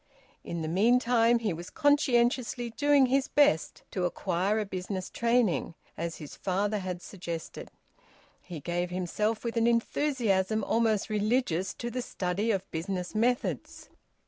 [0.43, 6.15] In the meantime he was conscientiously doing his best to acquire a business training, as
[6.15, 7.69] his father had suggested.
[8.41, 13.91] He gave himself with an enthusiasm almost religious to the study of business methods.